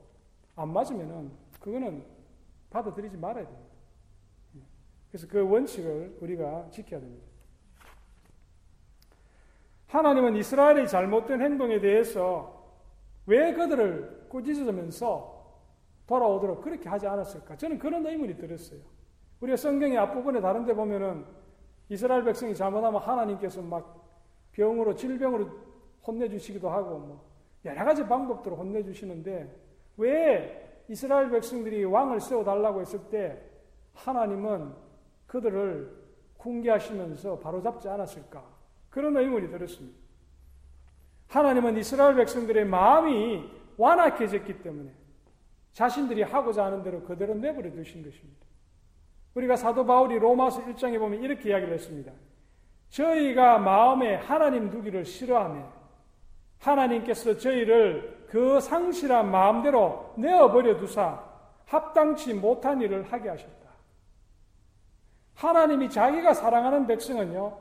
[0.56, 2.04] 안 맞으면은 그거는
[2.69, 3.73] 받아들이지 말아야 됩니다.
[5.10, 7.26] 그래서 그 원칙을 우리가 지켜야 됩니다.
[9.88, 12.63] 하나님은 이스라엘의 잘못된 행동에 대해서
[13.28, 15.34] 왜 그들을 꾸짖으면서
[16.08, 17.56] 돌아오도록 그렇게 하지 않았을까?
[17.58, 18.80] 저는 그런 의문이 들었어요.
[19.43, 21.25] 우리가 성경의 앞부분에 다른 데 보면은
[21.89, 24.01] 이스라엘 백성이 잘못하면 하나님께서 막
[24.53, 25.49] 병으로 질병으로
[26.08, 27.25] 혼내주시기도 하고 뭐
[27.65, 29.53] 여러 가지 방법으로 혼내주시는데
[29.97, 33.41] 왜 이스라엘 백성들이 왕을 세워달라고 했을 때
[33.93, 34.73] 하나님은
[35.27, 36.03] 그들을
[36.38, 38.43] 궁계하시면서 바로잡지 않았을까?
[38.89, 39.97] 그런 의문이 들었습니다.
[41.27, 44.91] 하나님은 이스라엘 백성들의 마음이 완악해졌기 때문에
[45.73, 48.52] 자신들이 하고자 하는 대로 그대로 내버려 두신 것입니다.
[49.35, 52.11] 우리가 사도 바울이 로마서 1장에 보면 이렇게 이야기를 했습니다.
[52.89, 55.67] 저희가 마음에 하나님 두기를 싫어하며
[56.59, 61.23] 하나님께서 저희를 그 상실한 마음대로 내어버려 두사
[61.65, 63.69] 합당치 못한 일을 하게 하셨다.
[65.35, 67.57] 하나님이 자기가 사랑하는 백성은요,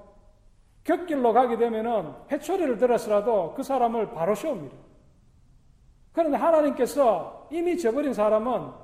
[0.84, 4.76] 곁길로 가게 되면은 해초리를 들어서라도 그 사람을 바로 세웁니다.
[6.12, 8.81] 그런데 하나님께서 이미 저버린 사람은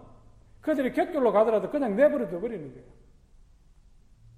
[0.69, 2.87] 그들이 곁길로 가더라도 그냥 내버려 둬 버리는 거예요.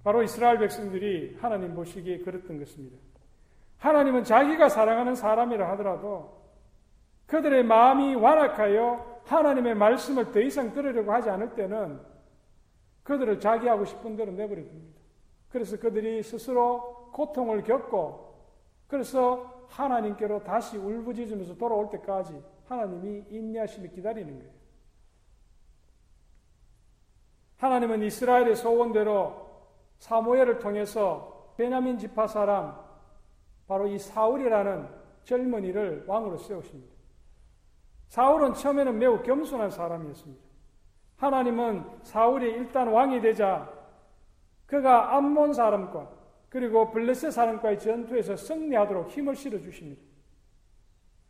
[0.01, 2.97] 바로 이스라엘 백성들이 하나님 보시기에 그랬던 것입니다.
[3.79, 6.41] 하나님은 자기가 사랑하는 사람이라 하더라도
[7.25, 11.99] 그들의 마음이 완악하여 하나님의 말씀을 더 이상 들으려고 하지 않을 때는
[13.03, 15.01] 그들을 자기 하고 싶은 대로 내버려 둡니다.
[15.49, 18.37] 그래서 그들이 스스로 고통을 겪고
[18.87, 24.60] 그래서 하나님께로 다시 울부짖으면서 돌아올 때까지 하나님이 인내하시며 기다리는 거예요.
[27.61, 29.47] 하나님은 이스라엘의 소원대로
[29.99, 32.75] 사무엘을 통해서 베냐민 지파 사람
[33.67, 34.87] 바로 이 사울이라는
[35.23, 36.91] 젊은이를 왕으로 세우십니다.
[38.07, 40.43] 사울은 처음에는 매우 겸손한 사람이었습니다.
[41.17, 43.71] 하나님은 사울이 일단 왕이 되자
[44.65, 46.09] 그가 암몬 사람과
[46.49, 50.01] 그리고 블레셋 사람과의 전투에서 승리하도록 힘을 실어 주십니다.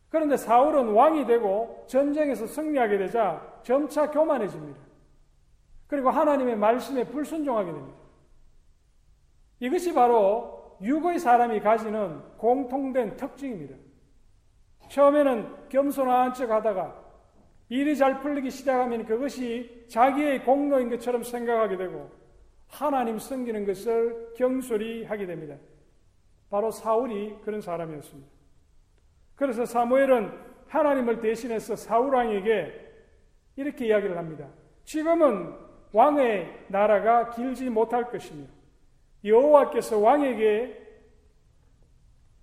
[0.08, 4.90] 그런데 사울은 왕이 되고 전쟁에서 승리하게 되자 점차 교만해집니다.
[5.91, 7.97] 그리고 하나님의 말씀에 불순종하게 됩니다.
[9.60, 13.75] 이것이 바로 육의 사람이 가지는 공통된 특징입니다.
[14.88, 16.95] 처음에는 겸손한 척 하다가
[17.67, 22.10] 일이 잘 풀리기 시작하면 그것이 자기의 공로인 것처럼 생각하게 되고
[22.69, 25.58] 하나님 섬기는 것을 경솔히 하게 됩니다.
[26.49, 28.30] 바로 사울이 그런 사람이었습니다.
[29.36, 30.32] 그래서 사무엘은
[30.67, 32.93] 하나님을 대신해서 사울 왕에게
[33.58, 34.47] 이렇게 이야기를 합니다.
[34.86, 38.45] 지금은 왕의 나라가 길지 못할 것이며
[39.23, 40.80] 여호와께서 왕에게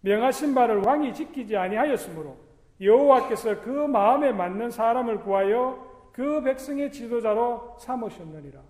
[0.01, 2.37] 명하신 바를 왕이 지키지 아니하였으므로
[2.81, 8.61] 여호와께서 그 마음에 맞는 사람을 구하여 그 백성의 지도자로 삼으셨느니라.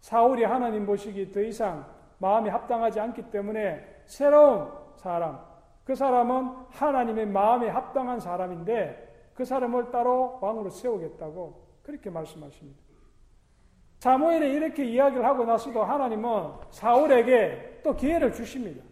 [0.00, 1.86] 사울이 하나님 보시기 더 이상
[2.18, 5.40] 마음이 합당하지 않기 때문에 새로운 사람,
[5.84, 12.83] 그 사람은 하나님의 마음에 합당한 사람인데 그 사람을 따로 왕으로 세우겠다고 그렇게 말씀하십니다.
[14.04, 16.28] 사무엘이 이렇게 이야기를 하고 나서도 하나님은
[16.70, 18.84] 사울에게 또 기회를 주십니다.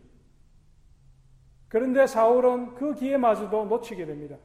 [1.68, 4.36] 그런데 사울은 그 기회마저도 놓치게 됩니다.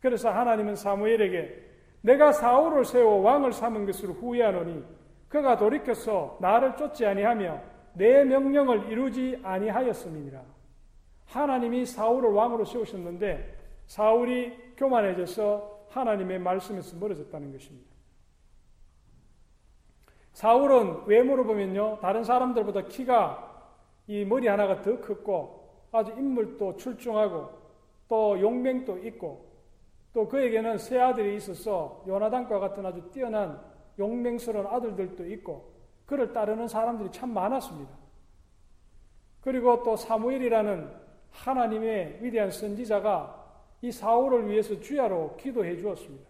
[0.00, 1.66] 그래서 하나님은 사무엘에게
[2.00, 4.84] 내가 사울을 세워 왕을 삼은 것을 후회하노니
[5.28, 10.42] 그가 돌이켜서 나를 쫓지 아니하며 내 명령을 이루지 아니하였음이니라.
[11.26, 17.97] 하나님이 사울을 왕으로 세우셨는데 사울이 교만해져서 하나님의 말씀에서 멀어졌다는 것입니다.
[20.38, 23.72] 사울은 외모로 보면요, 다른 사람들보다 키가
[24.06, 27.48] 이 머리 하나가 더 컸고 아주 인물도 출중하고
[28.08, 29.48] 또 용맹도 있고
[30.12, 33.60] 또 그에게는 세 아들이 있어서 요나단과 같은 아주 뛰어난
[33.98, 35.72] 용맹스러운 아들들도 있고
[36.06, 37.90] 그를 따르는 사람들이 참 많았습니다.
[39.40, 40.88] 그리고 또 사무엘이라는
[41.32, 43.44] 하나님의 위대한 선지자가
[43.82, 46.28] 이 사울을 위해서 주야로 기도해 주었습니다.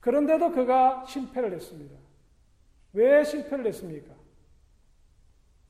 [0.00, 2.11] 그런데도 그가 실패를 했습니다.
[2.92, 4.14] 왜 실패를 했습니까?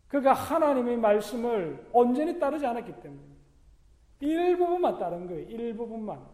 [0.09, 3.23] 그가 하나님의 말씀을 온전히 따르지 않았기 때문에
[4.21, 5.49] 일부분만 따른 거예요.
[5.49, 6.25] 일부분만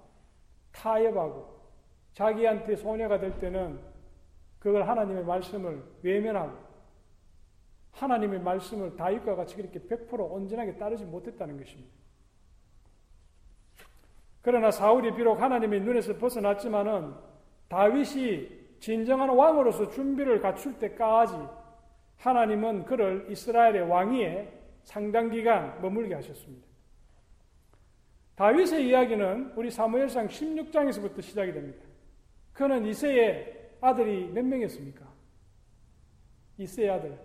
[0.72, 1.58] 타협하고
[2.12, 3.78] 자기한테 소녀가 될 때는
[4.58, 6.56] 그걸 하나님의 말씀을 외면하고
[7.92, 11.92] 하나님의 말씀을 다윗과 같이 그렇게 100% 온전하게 따르지 못했다는 것입니다.
[14.42, 17.14] 그러나 사울이 비록 하나님의 눈에서 벗어났지만은
[17.68, 18.48] 다윗이
[18.80, 21.34] 진정한 왕으로서 준비를 갖출 때까지
[22.16, 24.52] 하나님은 그를 이스라엘의 왕위에
[24.84, 26.66] 상당 기간 머물게 하셨습니다.
[28.36, 31.84] 다윗의 이야기는 우리 사무엘상 16장에서부터 시작이 됩니다.
[32.52, 35.06] 그는 이세의 아들이 몇 명이었습니까?
[36.58, 37.18] 이세의 아들.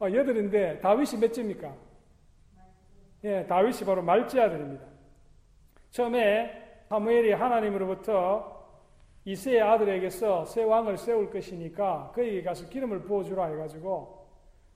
[0.00, 1.74] 어, 여덟인데 다윗이 몇째입니까?
[3.24, 4.84] 예, 다윗이 바로 말째 아들입니다.
[5.90, 8.57] 처음에 사무엘이 하나님으로부터
[9.24, 14.26] 이세의 아들에게서 새 왕을 세울 것이니까 그에게 가서 기름을 부어주라 해가지고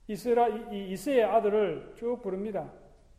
[0.07, 2.69] 이스라, 이, 이세의 아들을 쭉 부릅니다.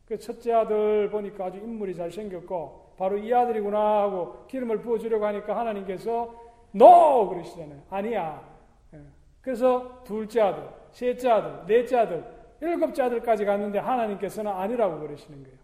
[0.07, 5.57] 그 첫째 아들 보니까 아주 인물이 잘 생겼고 바로 이 아들이구나 하고 기름을 부어주려고 하니까
[5.59, 6.35] 하나님께서
[6.75, 7.29] NO!
[7.31, 7.83] 그러시잖아요.
[7.89, 8.49] 아니야.
[8.93, 9.01] 예.
[9.41, 12.25] 그래서 둘째 아들, 셋째 아들, 넷째 아들,
[12.61, 15.59] 일곱째 아들까지 갔는데 하나님께서는 아니라고 그러시는 거예요.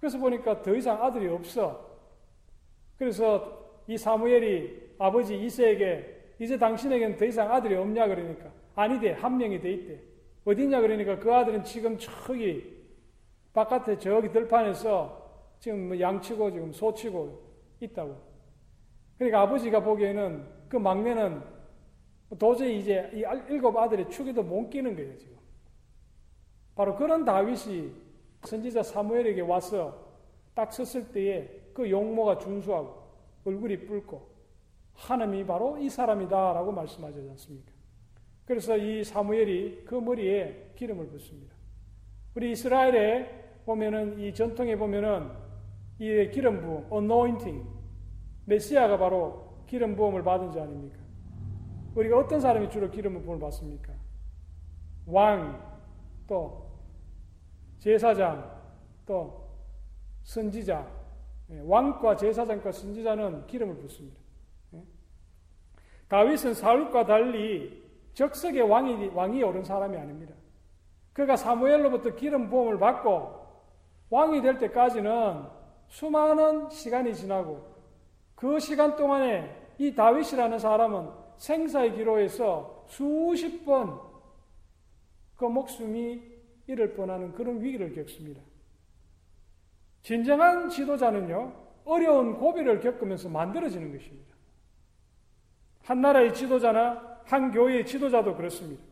[0.00, 1.90] 그래서 보니까 더 이상 아들이 없어.
[2.98, 9.60] 그래서 이 사무엘이 아버지 이세에게 이제 당신에게는 더 이상 아들이 없냐 그러니까 아니대 한 명이
[9.60, 10.00] 돼 있대.
[10.44, 12.82] 어디냐 그러니까 그 아들은 지금 저기
[13.52, 15.20] 바깥에 저기 들판에서
[15.60, 17.42] 지금 뭐 양치고 지금 소치고
[17.80, 18.16] 있다고.
[19.18, 21.42] 그러니까 아버지가 보기에는 그 막내는
[22.38, 25.36] 도저히 이제 이 일곱 아들의 축에도 못 끼는 거예요, 지금.
[26.74, 27.92] 바로 그런 다윗이
[28.42, 30.10] 선지자 사무엘에게 와서
[30.54, 33.01] 딱 섰을 때에 그 용모가 준수하고
[33.44, 34.30] 얼굴이 붉고
[34.94, 37.72] 하나님이 바로 이 사람이다라고 말씀하지 않습니까?
[38.44, 41.54] 그래서 이 사무엘이 그 머리에 기름을 붓습니다.
[42.34, 45.30] 우리 이스라엘에 보면은 이 전통에 보면은
[45.98, 47.68] 이 기름 부음, anointing,
[48.46, 50.98] 메시아가 바로 기름 부음을 받은 자 아닙니까?
[51.94, 53.92] 우리가 어떤 사람이 주로 기름 부음을 받습니까?
[55.06, 55.80] 왕,
[56.26, 56.70] 또
[57.78, 58.60] 제사장,
[59.06, 59.48] 또
[60.22, 61.01] 선지자, 예,
[61.60, 64.18] 왕과 제사장과 선지자는 기름을 붓습니다.
[64.74, 64.82] 예?
[66.08, 67.82] 다윗은 사울과 달리
[68.14, 70.34] 적석의 왕이, 왕이 오른 사람이 아닙니다.
[71.12, 73.42] 그가 사무엘로부터 기름 부음을 받고
[74.10, 75.44] 왕이 될 때까지는
[75.88, 77.62] 수많은 시간이 지나고
[78.34, 84.12] 그 시간 동안에 이 다윗이라는 사람은 생사의 기로에서 수십 번
[85.42, 86.22] 그 목숨이
[86.68, 88.40] 잃을 뻔하는 그런 위기를 겪습니다.
[90.02, 91.52] 진정한 지도자는요,
[91.84, 94.32] 어려운 고비를 겪으면서 만들어지는 것입니다.
[95.84, 98.82] 한 나라의 지도자나 한 교회의 지도자도 그렇습니다.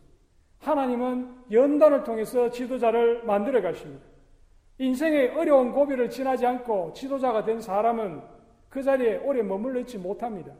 [0.59, 4.05] 하나님은 연단을 통해서 지도자를 만들어 가십니다.
[4.77, 8.21] 인생의 어려운 고비를 지나지 않고 지도자가 된 사람은
[8.69, 10.53] 그 자리에 오래 머물러 있지 못합니다.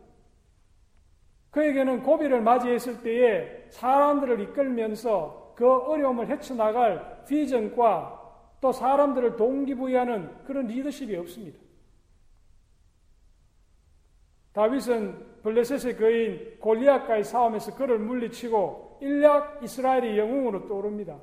[1.51, 8.20] 그에게는 고비를 맞이했을 때에 사람들을 이끌면서 그 어려움을 헤쳐나갈 비전과
[8.61, 11.59] 또 사람들을 동기부여하는 그런 리더십이 없습니다.
[14.53, 21.19] 다윗은 블레셋의 거인 골리앗과의 싸움에서 그를 물리치고 일약 이스라엘의 영웅으로 떠오릅니다.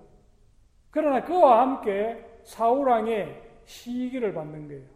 [0.90, 4.86] 그러나 그와 함께 사우랑의 시기를 받는 거예요.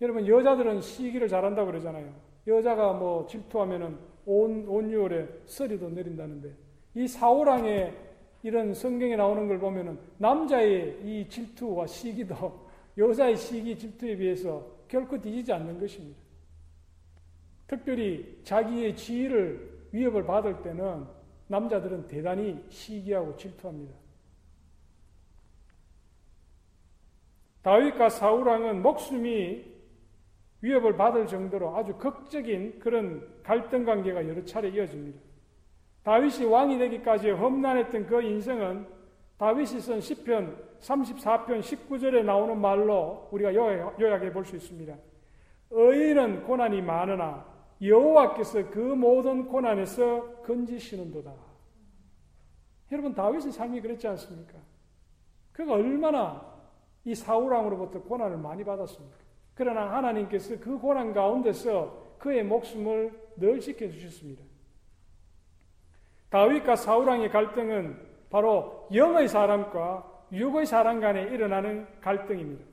[0.00, 2.12] 여러분 여자들은 시기를 잘한다고 그러잖아요.
[2.46, 6.52] 여자가 뭐 질투하면은 온 온유월에 서리도 내린다는데
[6.94, 7.96] 이 사우랑의
[8.44, 15.50] 이런 성경에 나오는 걸 보면은 남자의 이 질투와 시기도 여자의 시기 질투에 비해서 결코 뒤지지
[15.50, 16.20] 않는 것입니다.
[17.66, 21.06] 특별히 자기의 지위를 위협을 받을 때는
[21.46, 23.94] 남자들은 대단히 시기하고 질투합니다.
[27.62, 29.64] 다윗과 사울왕은 목숨이
[30.60, 35.18] 위협을 받을 정도로 아주 극적인 그런 갈등 관계가 여러 차례 이어집니다.
[36.04, 38.86] 다윗이 왕이 되기까지 험난했던 그 인생은
[39.38, 44.94] 다윗이 쓴 시편 34편 19절에 나오는 말로 우리가 요약해 볼 수 있습니다.
[45.70, 47.44] 의인은 고난이 많으나
[47.82, 51.32] 여호와께서 그 모든 고난에서 건지시는도다.
[52.92, 54.58] 여러분 다윗의 삶이 그렇지 않습니까?
[55.52, 56.54] 그가 얼마나
[57.04, 59.16] 이 사울 왕으로부터 고난을 많이 받았습니다.
[59.54, 64.42] 그러나 하나님께서 그 고난 가운데서 그의 목숨을 늘 지켜 주셨습니다.
[66.34, 67.96] 다윗과 사울왕의 갈등은
[68.28, 72.64] 바로 영의 사람과 육의 사람 간에 일어나는 갈등입니다.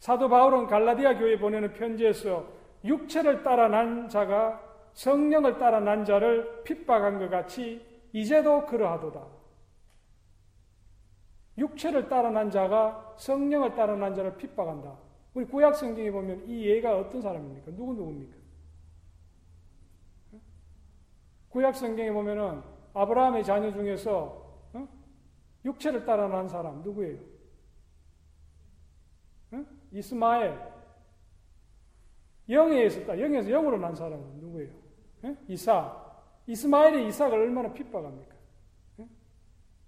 [0.00, 2.44] 사도 바울은 갈라디아 교회 보내는 편지에서
[2.84, 4.60] 육체를 따라 난 자가
[4.94, 9.24] 성령을 따라 난 자를 핍박한 것 같이 이제도 그러하도다.
[11.56, 14.98] 육체를 따라 난 자가 성령을 따라 난 자를 핍박한다.
[15.34, 17.70] 우리 구약 성경에 보면 이 예가 어떤 사람입니까?
[17.76, 18.36] 누구 누구입니까?
[21.50, 24.88] 구약 성경에 보면은 아브라함의 자녀 중에서 어?
[25.64, 27.20] 육체를 따라 난 사람 누구예요?
[29.52, 29.64] 어?
[29.92, 30.58] 이스마엘.
[32.48, 33.20] 영에 있었다.
[33.20, 34.70] 영에서 영으로 난 사람은 누구예요?
[35.22, 35.36] 어?
[35.46, 36.04] 이사.
[36.46, 38.36] 이스마엘이 이삭을 얼마나 핍박합니까?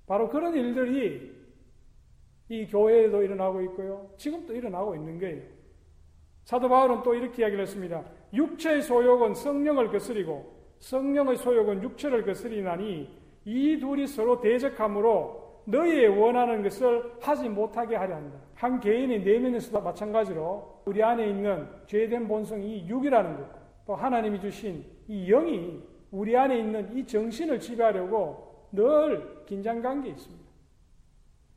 [0.07, 1.41] 바로 그런 일들이
[2.49, 4.13] 이 교회에도 일어나고 있고요.
[4.19, 5.43] 지금도 일어나고 있는 거예요.
[6.45, 8.05] 사도 바울은 또 이렇게 이야기를 했습니다.
[8.33, 13.09] 육체의 소욕은 성령을 거스리고 성령의 소욕은 육체를 거스리나니
[13.45, 18.39] 이 둘이 서로 대적함으로 너희의 원하는 것을 하지 못하게 하려 한다.
[18.55, 23.47] 한 개인의 내면에서도 마찬가지로 우리 안에 있는 죄된 본성이 육이라는 것,
[23.87, 30.45] 또 하나님이 주신 이 영이 우리 안에 있는 이 정신을 지배하려고 늘 긴장 관계에 있습니다.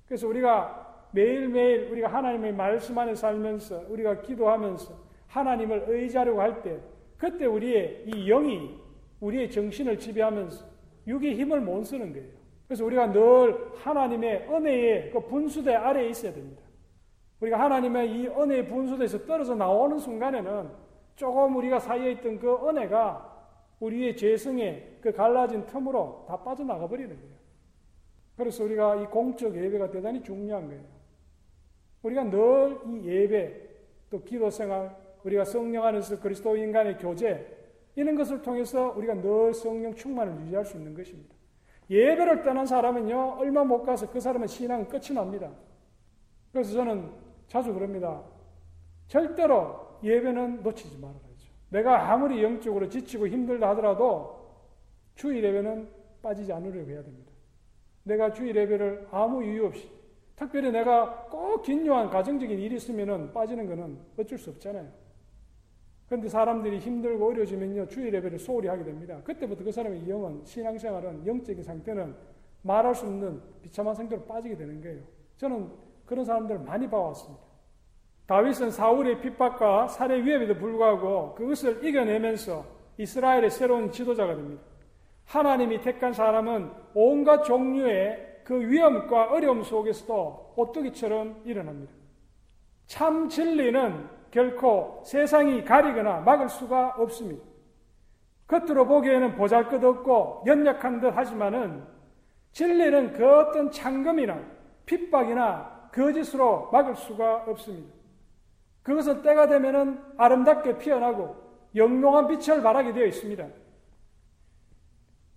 [0.05, 4.93] 그래서 우리가 매일매일 우리가 하나님의 말씀 안에 살면서 우리가 기도하면서
[5.27, 6.79] 하나님을 의지하려고 할 때
[7.17, 8.82] 그때 우리의 이 영이
[9.23, 10.65] 우리의 정신을 지배하면서
[11.07, 12.27] 육의 힘을 못 쓰는 거예요.
[12.67, 16.61] 그래서 우리가 늘 하나님의 은혜의 그 분수대 아래에 있어야 됩니다.
[17.39, 20.69] 우리가 하나님의 이 은혜의 분수대에서 떨어져 나오는 순간에는
[21.15, 23.31] 조금 우리가 사이에 있던 그 은혜가
[23.79, 27.33] 우리의 죄성의 그 갈라진 틈으로 다 빠져나가 버리는 거예요.
[28.37, 30.83] 그래서 우리가 이 공적 예배가 대단히 중요한 거예요.
[32.01, 33.61] 우리가 늘 이 예배,
[34.09, 37.62] 또 기도 생활, 우리가 성령 안에서 그리스도 인간의 교제,
[37.95, 41.35] 이런 것을 통해서 우리가 늘 성령 충만을 유지할 수 있는 것입니다.
[41.89, 45.51] 예배를 떠난 사람은요, 얼마 못 가서 그 사람의 신앙은 끝이 납니다.
[46.51, 47.11] 그래서 저는
[47.47, 48.23] 자주 그럽니다.
[49.07, 51.23] 절대로 예배는 놓치지 말아야죠.
[51.69, 54.43] 내가 아무리 영적으로 지치고 힘들다 하더라도
[55.15, 55.89] 주일 예배는
[56.21, 57.31] 빠지지 않으려고 해야 됩니다.
[58.03, 59.89] 내가 주일 예배를 아무 이유 없이
[60.35, 65.02] 특별히 내가 꼭 긴요한 가정적인 일이 있으면 빠지는 것은 어쩔 수 없잖아요.
[66.13, 69.19] 그런데 사람들이 힘들고 어려지면요, 주일 예배를 소홀히 하게 됩니다.
[69.23, 72.13] 그때부터 그 사람의 영은, 신앙생활은, 영적인 상태는
[72.61, 75.01] 말할 수 없는 비참한 상태로 빠지게 되는 거예요.
[75.37, 75.71] 저는
[76.05, 77.43] 그런 사람들을 많이 봐왔습니다.
[78.27, 82.63] 다윗은 사울의 핍박과 살해 위협에도 불구하고 그것을 이겨내면서
[82.99, 84.61] 이스라엘의 새로운 지도자가 됩니다.
[85.25, 91.91] 하나님이 택한 사람은 온갖 종류의 그 위험과 어려움 속에서도 오뚜기처럼 일어납니다.
[92.85, 97.45] 참 진리는 결코 세상이 가리거나 막을 수가 없습니다.
[98.47, 101.83] 겉으로 보기에는 보잘 것 없고 연약한 듯 하지만은
[102.51, 104.43] 진리는 그 어떤 창금이나
[104.87, 107.93] 핍박이나 거짓으로 막을 수가 없습니다.
[108.81, 111.35] 그것은 때가 되면은 아름답게 피어나고
[111.75, 113.47] 영롱한 빛을 발하게 되어 있습니다.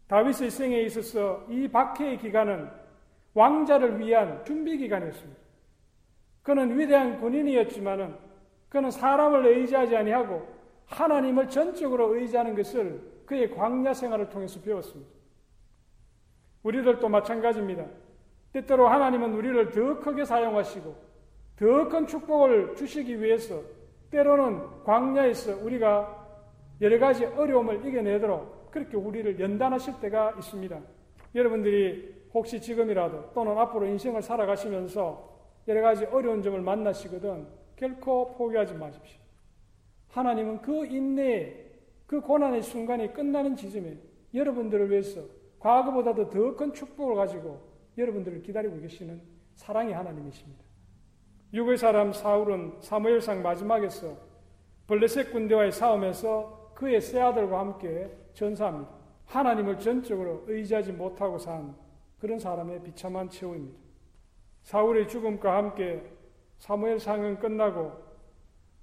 [0.09, 2.71] 다윗의 생에 있어서 이 박해의 기간은
[3.35, 5.39] 왕자를 위한 준비 기간이었습니다.
[6.43, 8.26] 그는 위대한 군인이었지만은
[8.69, 10.47] 그는 사람을 의지하지 아니하고
[10.87, 15.11] 하나님을 전적으로 의지하는 것을 그의 광야 생활을 통해서 배웠습니다.
[16.63, 17.85] 우리들도 마찬가지입니다.
[18.53, 21.07] 때때로 하나님은 우리를 더 크게 사용하시고
[21.57, 23.63] 더 큰 축복을 주시기 위해서
[24.11, 26.27] 때로는 광야에서 우리가
[26.81, 30.79] 여러 가지 어려움을 이겨내도록 그렇게 우리를 연단하실 때가 있습니다.
[31.35, 35.37] 여러분들이 혹시 지금이라도 또는 앞으로 인생을 살아가시면서
[35.69, 37.47] 여러 가지 어려운 점을 만나시거든
[37.77, 39.21] 결코 포기하지 마십시오.
[40.09, 41.67] 하나님은 그 인내에
[42.07, 43.99] 그 고난의 순간이 끝나는 지점에
[44.33, 45.23] 여러분들을 위해서
[45.59, 47.61] 과거보다도 더 큰 축복을 가지고
[47.99, 49.21] 여러분들을 기다리고 계시는
[49.55, 50.63] 사랑의 하나님이십니다.
[51.53, 54.17] 육의 사람 사울은 사무엘상 마지막에서
[54.87, 58.91] 블레셋 군대와의 싸움에서 그의 새 아들과 함께 전사합니다.
[59.27, 61.75] 하나님을 전적으로 의지하지 못하고 산
[62.19, 63.79] 그런 사람의 비참한 최후입니다.
[64.63, 66.03] 사울의 죽음과 함께
[66.59, 67.93] 사무엘 상은 끝나고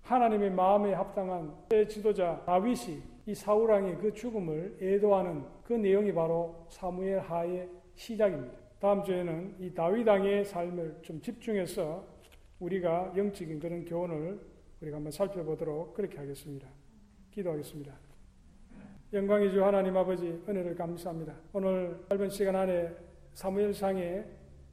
[0.01, 7.19] 하나님의 마음에 합당한 새 지도자 다윗이 이 사울왕의 그 죽음을 애도하는 그 내용이 바로 사무엘
[7.19, 8.57] 하의 시작입니다.
[8.79, 12.05] 다음 주에는 이 다윗 왕의 삶을 좀 집중해서
[12.59, 14.39] 우리가 영적인 그런 교훈을
[14.81, 16.67] 우리가 한번 살펴보도록 그렇게 하겠습니다.
[17.31, 17.93] 기도하겠습니다.
[19.13, 21.33] 영광의 주 하나님 아버지 은혜를 감사합니다.
[21.53, 22.91] 오늘 짧은 시간 안에
[23.33, 24.25] 사무엘상의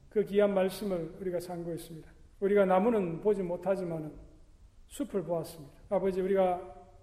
[0.08, 2.19] 그 귀한 말씀을 우리가 상고했습니다.
[2.40, 4.12] 우리가 나무는 보지 못하지만
[4.88, 5.72] 숲을 보았습니다.
[5.90, 6.60] 아버지 우리가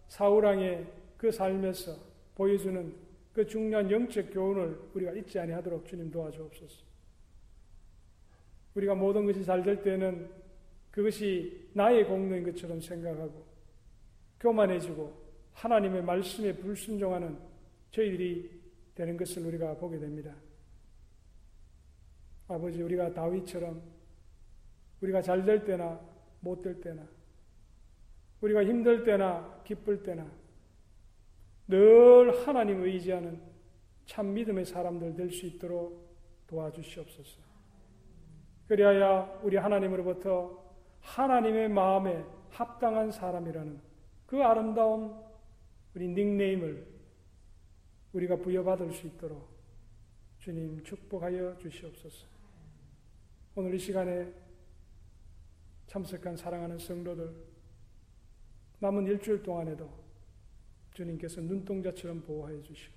[0.07, 0.85] 사우랑의
[1.17, 1.95] 그 삶에서
[2.35, 2.93] 보여주는
[3.33, 6.85] 그 중요한 영적 교훈을 우리가 잊지 아니하도록 주님 도와주옵소서.
[8.75, 10.29] 우리가 모든 것이 잘 될 때는
[10.91, 13.45] 그것이 나의 공로인 것처럼 생각하고
[14.39, 15.13] 교만해지고
[15.53, 17.37] 하나님의 말씀에 불순종하는
[17.91, 18.61] 저희들이
[18.95, 20.35] 되는 것을 우리가 보게 됩니다.
[22.47, 23.96] 아버지 우리가 다윗처럼
[25.01, 25.99] 우리가 잘 될 때나
[26.41, 27.07] 못 될 때나
[28.41, 30.29] 우리가 힘들 때나 기쁠 때나
[31.67, 33.41] 늘 하나님 의지하는
[34.05, 36.07] 참 믿음의 사람들 될 수 있도록
[36.47, 37.41] 도와주시옵소서.
[38.67, 40.63] 그리하여 우리 하나님으로부터
[41.01, 43.79] 하나님의 마음에 합당한 사람이라는
[44.25, 45.13] 그 아름다운
[45.93, 46.87] 우리 닉네임을
[48.13, 49.47] 우리가 부여받을 수 있도록
[50.39, 52.27] 주님 축복하여 주시옵소서.
[53.55, 54.31] 오늘 이 시간에
[55.87, 57.33] 참석한 사랑하는 성도들
[58.79, 59.89] 남은 일주일 동안에도
[60.91, 62.95] 주님께서 눈동자처럼 보호해 주시고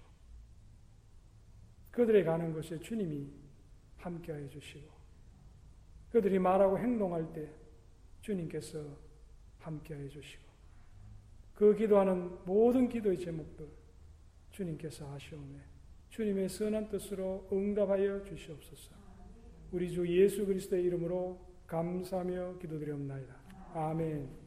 [1.90, 3.30] 그들의 가는 곳에 주님이
[3.96, 4.90] 함께해 주시고
[6.10, 7.50] 그들이 말하고 행동할 때
[8.20, 8.84] 주님께서
[9.58, 10.42] 함께해 주시고
[11.54, 13.68] 그 기도하는 모든 기도의 제목들
[14.50, 15.70] 주님께서 하시오매
[16.10, 18.90] 주님의 선한 뜻으로 응답하여 주시옵소서.
[19.70, 23.32] 우리 주 예수 그리스도의 이름으로 감사하며 기도드리옵나이다.
[23.74, 24.39] 아멘.